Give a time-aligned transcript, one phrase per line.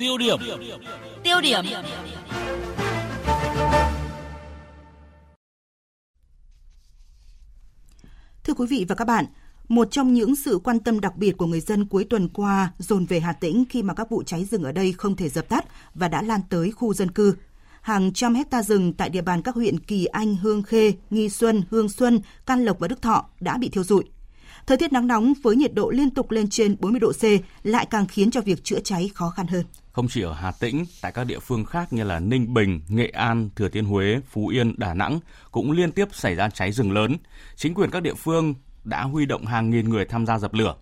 [0.00, 0.38] Tiêu điểm.
[1.24, 1.64] Tiêu điểm.
[8.44, 9.24] Thưa quý vị và các bạn,
[9.68, 13.06] một trong những sự quan tâm đặc biệt của người dân cuối tuần qua dồn
[13.06, 15.64] về Hà Tĩnh khi mà các vụ cháy rừng ở đây không thể dập tắt
[15.94, 17.34] và đã lan tới khu dân cư.
[17.80, 21.62] Hàng trăm hecta rừng tại địa bàn các huyện Kỳ Anh, Hương Khê, Nghi Xuân,
[21.70, 24.04] Hương Xuân, Can Lộc và Đức Thọ đã bị thiêu rụi.
[24.66, 27.24] Thời tiết nắng nóng với nhiệt độ liên tục lên trên 40 độ C
[27.62, 29.64] lại càng khiến cho việc chữa cháy khó khăn hơn.
[29.92, 33.08] Không chỉ ở Hà Tĩnh, tại các địa phương khác như là Ninh Bình, Nghệ
[33.08, 36.92] An, Thừa Thiên Huế, Phú Yên, Đà Nẵng cũng liên tiếp xảy ra cháy rừng
[36.92, 37.16] lớn.
[37.56, 38.54] Chính quyền các địa phương
[38.84, 40.74] đã huy động hàng nghìn người tham gia dập lửa.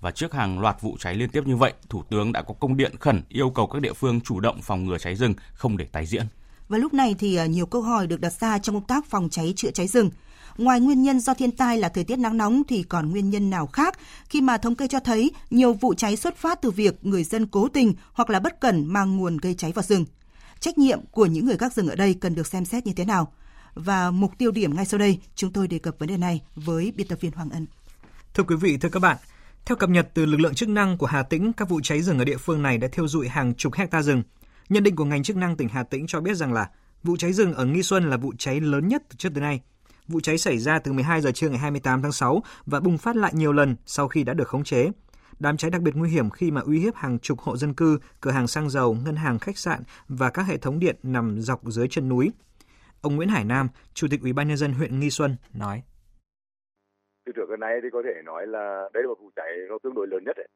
[0.00, 2.76] Và trước hàng loạt vụ cháy liên tiếp như vậy, Thủ tướng đã có công
[2.76, 5.84] điện khẩn yêu cầu các địa phương chủ động phòng ngừa cháy rừng, không để
[5.84, 6.26] tái diễn.
[6.72, 9.28] Và lúc này thì à, nhiều câu hỏi được đặt ra trong công tác phòng
[9.30, 10.10] cháy chữa cháy rừng.
[10.58, 13.50] Ngoài nguyên nhân do thiên tai là thời tiết nắng nóng thì còn nguyên nhân
[13.50, 17.06] nào khác khi mà thống kê cho thấy nhiều vụ cháy xuất phát từ việc
[17.06, 20.04] người dân cố tình hoặc là bất cẩn mang nguồn gây cháy vào rừng.
[20.60, 23.04] Trách nhiệm của những người gác rừng ở đây cần được xem xét như thế
[23.04, 23.32] nào?
[23.74, 26.92] Và mục tiêu điểm ngay sau đây, chúng tôi đề cập vấn đề này với
[26.96, 27.66] biên tập viên Hoàng Ân.
[28.34, 29.16] Thưa quý vị, thưa các bạn,
[29.64, 32.18] theo cập nhật từ lực lượng chức năng của Hà Tĩnh, các vụ cháy rừng
[32.18, 34.22] ở địa phương này đã thiêu dụi hàng chục hecta rừng.
[34.72, 36.70] Nhận định của ngành chức năng tỉnh Hà Tĩnh cho biết rằng là
[37.02, 39.60] vụ cháy rừng ở Nghi Xuân là vụ cháy lớn nhất từ trước tới nay.
[40.08, 43.16] Vụ cháy xảy ra từ 12 giờ trưa ngày 28 tháng 6 và bùng phát
[43.16, 44.90] lại nhiều lần sau khi đã được khống chế.
[45.38, 47.98] Đám cháy đặc biệt nguy hiểm khi mà uy hiếp hàng chục hộ dân cư,
[48.20, 51.64] cửa hàng xăng dầu, ngân hàng, khách sạn và các hệ thống điện nằm dọc
[51.64, 52.30] dưới chân núi.
[53.02, 55.82] Ông Nguyễn Hải Nam, Chủ tịch Ủy ban nhân dân huyện Nghi Xuân nói:
[57.26, 59.78] Từ trước đến nay thì có thể nói là đây là một vụ cháy nó
[59.82, 60.48] tương đối lớn nhất đấy.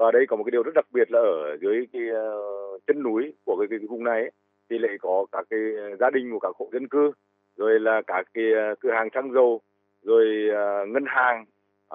[0.00, 3.02] Và đây có một cái điều rất đặc biệt là ở dưới cái uh, chân
[3.02, 4.30] núi của cái, cái, cái vùng này ấy,
[4.70, 7.12] thì lại có các cái ờ, gia đình của các hộ dân cư
[7.56, 9.60] rồi là các cái ờ, cửa hàng xăng dầu
[10.02, 11.44] rồi uh, ngân hàng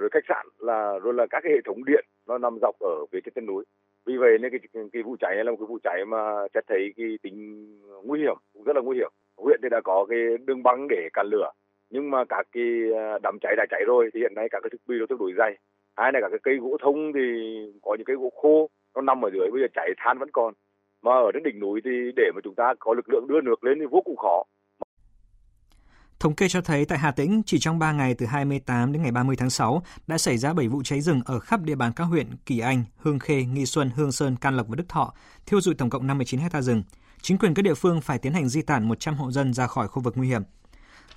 [0.00, 3.06] rồi khách sạn là rồi là các cái hệ thống điện nó nằm dọc ở
[3.12, 3.64] phía trên chân núi.
[4.06, 6.60] Vì vậy nên cái, cái vụ cháy này là một cái vụ cháy mà sẽ
[6.68, 7.66] thấy cái tính
[8.04, 9.10] nguy hiểm cũng rất là nguy hiểm.
[9.36, 11.50] Huyện thì đã có cái đường băng để cản lửa
[11.90, 12.64] nhưng mà các cái
[12.96, 15.18] à, đám cháy đã cháy rồi thì hiện nay các cái thực bị nó tương
[15.18, 15.58] đối dày
[15.96, 17.20] hai là các cái cây gỗ thông thì
[17.82, 20.54] có những cây gỗ khô nó nằm ở dưới bây giờ cháy than vẫn còn
[21.02, 23.64] mà ở trên đỉnh núi thì để mà chúng ta có lực lượng đưa nước
[23.64, 24.44] lên thì vô cùng khó
[26.20, 29.12] Thống kê cho thấy tại Hà Tĩnh, chỉ trong 3 ngày từ 28 đến ngày
[29.12, 32.04] 30 tháng 6 đã xảy ra 7 vụ cháy rừng ở khắp địa bàn các
[32.04, 35.12] huyện Kỳ Anh, Hương Khê, Nghi Xuân, Hương Sơn, Can Lộc và Đức Thọ,
[35.46, 36.82] thiêu dụi tổng cộng 59 hecta rừng.
[37.22, 39.88] Chính quyền các địa phương phải tiến hành di tản 100 hộ dân ra khỏi
[39.88, 40.42] khu vực nguy hiểm.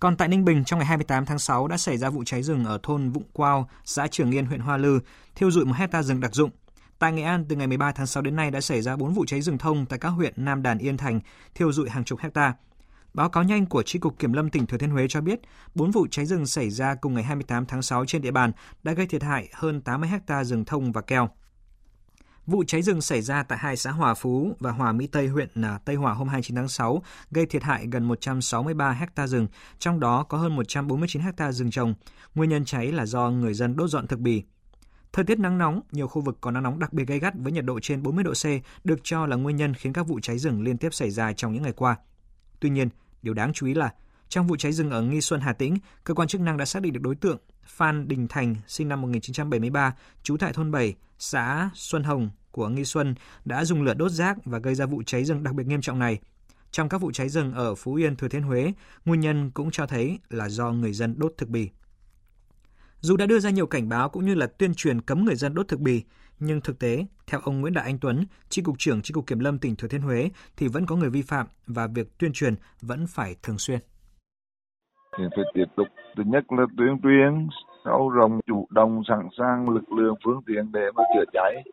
[0.00, 2.64] Còn tại Ninh Bình, trong ngày 28 tháng 6 đã xảy ra vụ cháy rừng
[2.64, 5.00] ở thôn Vụng Quao, xã Trường Yên, huyện Hoa Lư,
[5.34, 6.50] thiêu dụi một hecta rừng đặc dụng.
[6.98, 9.24] Tại Nghệ An, từ ngày 13 tháng 6 đến nay đã xảy ra 4 vụ
[9.26, 11.20] cháy rừng thông tại các huyện Nam Đàn, Yên Thành,
[11.54, 12.54] thiêu dụi hàng chục hecta.
[13.14, 15.40] Báo cáo nhanh của Tri cục Kiểm lâm tỉnh Thừa Thiên Huế cho biết,
[15.74, 18.92] 4 vụ cháy rừng xảy ra cùng ngày 28 tháng 6 trên địa bàn đã
[18.92, 21.28] gây thiệt hại hơn 80 hecta rừng thông và keo.
[22.48, 25.48] Vụ cháy rừng xảy ra tại hai xã Hòa Phú và Hòa Mỹ Tây huyện
[25.62, 29.46] à, Tây Hòa hôm 29 tháng 6 gây thiệt hại gần 163 ha rừng,
[29.78, 31.94] trong đó có hơn 149 ha rừng trồng.
[32.34, 34.42] Nguyên nhân cháy là do người dân đốt dọn thực bì.
[35.12, 37.52] Thời tiết nắng nóng, nhiều khu vực có nắng nóng đặc biệt gay gắt với
[37.52, 38.44] nhiệt độ trên 40 độ C
[38.84, 41.52] được cho là nguyên nhân khiến các vụ cháy rừng liên tiếp xảy ra trong
[41.52, 41.96] những ngày qua.
[42.60, 42.88] Tuy nhiên,
[43.22, 43.92] điều đáng chú ý là
[44.28, 46.82] trong vụ cháy rừng ở Nghi Xuân, Hà Tĩnh, cơ quan chức năng đã xác
[46.82, 51.70] định được đối tượng Phan Đình Thành, sinh năm 1973, trú tại thôn 7, xã
[51.74, 53.14] Xuân Hồng của Nghi Xuân
[53.44, 55.98] đã dùng lửa đốt rác và gây ra vụ cháy rừng đặc biệt nghiêm trọng
[55.98, 56.18] này.
[56.70, 58.72] Trong các vụ cháy rừng ở Phú Yên, Thừa Thiên Huế,
[59.04, 61.70] nguyên nhân cũng cho thấy là do người dân đốt thực bì.
[63.00, 65.54] Dù đã đưa ra nhiều cảnh báo cũng như là tuyên truyền cấm người dân
[65.54, 66.02] đốt thực bì,
[66.38, 69.38] nhưng thực tế, theo ông Nguyễn Đại Anh Tuấn, Tri cục trưởng Tri cục Kiểm
[69.38, 72.54] lâm tỉnh Thừa Thiên Huế thì vẫn có người vi phạm và việc tuyên truyền
[72.80, 73.78] vẫn phải thường xuyên.
[75.18, 75.86] Thì phải tiếp tục
[76.16, 77.48] thứ nhất là tuyên truyền,
[77.84, 81.64] sau rồng chủ động sẵn sàng lực lượng phương tiện để mà chữa cháy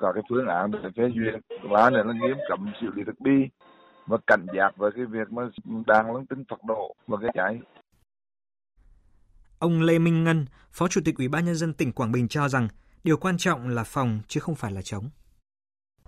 [0.00, 3.20] cả cái phương án để phê duyệt lá này là nghiêm cấm xử lý thực
[3.20, 3.48] bi
[4.06, 5.42] và cảnh giác với cái việc mà
[5.86, 7.60] đang lớn tính phật độ và cái cháy
[9.58, 12.48] Ông Lê Minh Ngân, Phó Chủ tịch Ủy ban nhân dân tỉnh Quảng Bình cho
[12.48, 12.68] rằng
[13.04, 15.10] điều quan trọng là phòng chứ không phải là chống.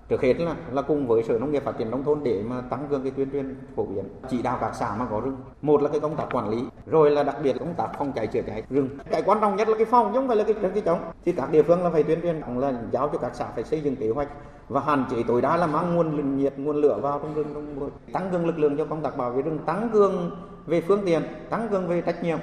[0.08, 2.60] Trước hết là, là cùng với Sở Nông nghiệp Phát triển Nông thôn để mà
[2.60, 5.36] tăng cường cái tuyên truyền phổ biến, chỉ đạo các xã mà có rừng.
[5.62, 8.26] Một là cái công tác quản lý, rồi là đặc biệt công tác phòng cháy
[8.26, 8.88] chữa cháy rừng.
[9.10, 11.00] Cái quan trọng nhất là cái phòng chứ không phải là cái, cái chống.
[11.24, 13.80] Thì các địa phương là phải tuyên truyền là giáo cho các xã phải xây
[13.80, 14.28] dựng kế hoạch
[14.68, 17.90] và hạn chế tối đa là mang nguồn nhiệt, nguồn lửa vào trong rừng, trong
[18.12, 20.30] tăng cường lực lượng cho công tác bảo vệ rừng, tăng cường
[20.66, 22.38] về phương tiện, tăng cường về trách nhiệm.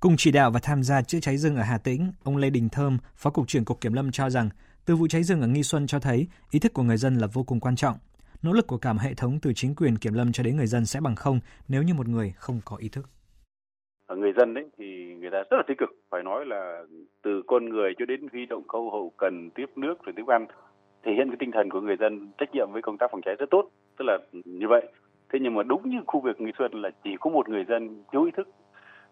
[0.00, 2.68] Cùng chỉ đạo và tham gia chữa cháy rừng ở Hà Tĩnh, ông Lê Đình
[2.68, 4.48] Thơm, Phó Cục trưởng Cục Kiểm lâm cho rằng,
[4.86, 7.26] từ vụ cháy rừng ở Nghi Xuân cho thấy ý thức của người dân là
[7.32, 7.96] vô cùng quan trọng.
[8.42, 10.66] Nỗ lực của cả một hệ thống từ chính quyền kiểm lâm cho đến người
[10.66, 13.06] dân sẽ bằng không nếu như một người không có ý thức.
[14.06, 16.82] Ở người dân đấy thì người ta rất là tích cực, phải nói là
[17.22, 20.46] từ con người cho đến huy động câu hậu cần tiếp nước rồi tiếp ăn
[21.04, 23.34] thể hiện cái tinh thần của người dân trách nhiệm với công tác phòng cháy
[23.38, 24.88] rất tốt tức là như vậy
[25.32, 28.04] thế nhưng mà đúng như khu vực nghi xuân là chỉ có một người dân
[28.12, 28.48] thiếu ý thức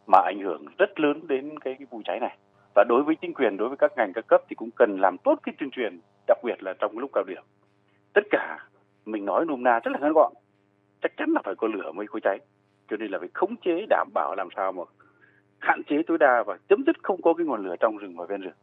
[0.06, 2.36] mà ảnh hưởng rất lớn đến cái, cái vụ cháy này
[2.74, 5.16] và đối với chính quyền đối với các ngành các cấp thì cũng cần làm
[5.24, 7.42] tốt cái tuyên truyền đặc biệt là trong lúc cao điểm.
[8.14, 8.58] Tất cả
[9.06, 10.32] mình nói nôm na rất là ngắn gọn
[11.02, 12.38] chắc chắn là phải có lửa mới có cháy.
[12.90, 14.82] Cho nên là phải khống chế đảm bảo làm sao mà
[15.58, 18.26] hạn chế tối đa và chấm dứt không có cái nguồn lửa trong rừng và
[18.28, 18.54] ven rừng.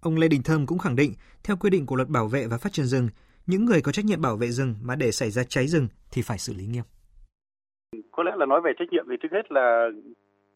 [0.00, 1.12] Ông Lê Đình Thơm cũng khẳng định,
[1.44, 3.08] theo quy định của luật bảo vệ và phát triển rừng,
[3.46, 6.22] những người có trách nhiệm bảo vệ rừng mà để xảy ra cháy rừng thì
[6.22, 6.84] phải xử lý nghiêm.
[8.12, 9.88] Có lẽ là nói về trách nhiệm thì trước hết là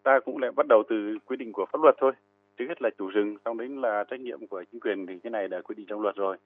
[0.02, 2.12] ta cũng lại bắt đầu từ quy định của pháp luật thôi.
[2.56, 5.30] Trước hết là chủ rừng, xong đến là trách nhiệm của chính quyền thì cái
[5.30, 6.36] này là quy định trong luật rồi.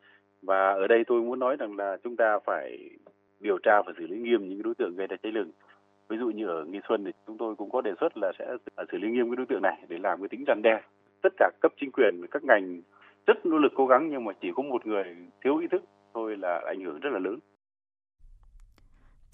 [0.42, 2.90] Và ở đây tôi muốn nói rằng là chúng ta phải
[3.40, 5.50] điều tra và xử lý nghiêm những đối tượng gây ra cháy rừng.
[6.08, 8.56] Ví dụ như ở Nghi Xuân thì chúng tôi cũng có đề xuất là sẽ
[8.76, 10.82] à, xử lý nghiêm cái đối tượng này để làm cái tính răn đe.
[11.22, 12.80] Tất cả cấp chính quyền, các ngành
[13.26, 15.82] rất nỗ lực cố gắng nhưng mà chỉ có một người thiếu ý thức
[16.14, 17.38] thôi là ảnh hưởng rất là lớn.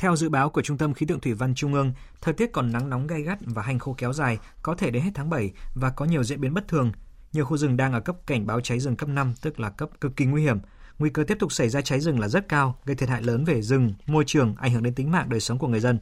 [0.03, 2.73] Theo dự báo của Trung tâm Khí tượng Thủy văn Trung ương, thời tiết còn
[2.73, 5.51] nắng nóng gay gắt và hành khô kéo dài, có thể đến hết tháng 7
[5.75, 6.93] và có nhiều diễn biến bất thường.
[7.33, 9.89] Nhiều khu rừng đang ở cấp cảnh báo cháy rừng cấp 5, tức là cấp
[10.01, 10.59] cực kỳ nguy hiểm.
[10.99, 13.45] Nguy cơ tiếp tục xảy ra cháy rừng là rất cao, gây thiệt hại lớn
[13.45, 15.99] về rừng, môi trường, ảnh hưởng đến tính mạng đời sống của người dân.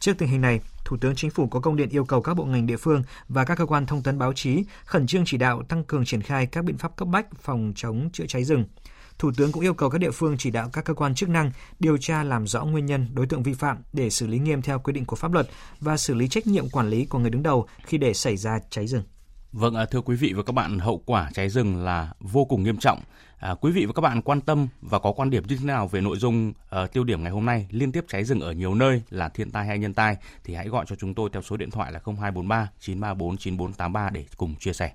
[0.00, 2.44] Trước tình hình này, Thủ tướng Chính phủ có công điện yêu cầu các bộ
[2.44, 5.62] ngành địa phương và các cơ quan thông tấn báo chí khẩn trương chỉ đạo
[5.62, 8.64] tăng cường triển khai các biện pháp cấp bách phòng chống chữa cháy rừng.
[9.20, 11.50] Thủ tướng cũng yêu cầu các địa phương chỉ đạo các cơ quan chức năng
[11.78, 14.78] điều tra làm rõ nguyên nhân đối tượng vi phạm để xử lý nghiêm theo
[14.78, 15.48] quy định của pháp luật
[15.80, 18.58] và xử lý trách nhiệm quản lý của người đứng đầu khi để xảy ra
[18.70, 19.02] cháy rừng.
[19.52, 22.62] Vâng, à, thưa quý vị và các bạn, hậu quả cháy rừng là vô cùng
[22.62, 23.00] nghiêm trọng.
[23.38, 25.88] À, quý vị và các bạn quan tâm và có quan điểm như thế nào
[25.88, 26.52] về nội dung
[26.82, 29.50] uh, tiêu điểm ngày hôm nay liên tiếp cháy rừng ở nhiều nơi là thiên
[29.50, 32.00] tai hay nhân tai thì hãy gọi cho chúng tôi theo số điện thoại là
[32.04, 34.92] 0243 934 9483 để cùng chia sẻ.